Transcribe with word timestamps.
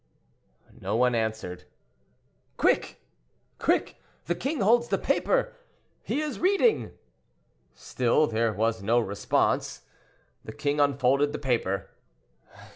No 0.79 0.95
one 0.95 1.13
answered. 1.13 1.65
"Quick! 2.57 3.03
quick! 3.59 4.01
the 4.25 4.33
king 4.33 4.61
holds 4.61 4.87
the 4.87 4.97
paper; 4.97 5.53
he 6.01 6.21
is 6.21 6.39
reading!" 6.39 6.89
Still 7.75 8.25
there 8.25 8.51
was 8.51 8.81
no 8.81 8.97
response. 8.99 9.83
The 10.43 10.53
king 10.53 10.79
unfolded 10.79 11.33
the 11.33 11.37
paper. 11.37 11.91